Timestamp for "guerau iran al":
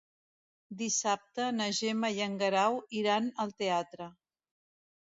2.41-3.57